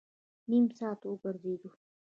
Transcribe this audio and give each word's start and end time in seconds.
نیم 0.49 0.65
ساعت 0.79 0.99
وګرځېدو. 1.09 1.69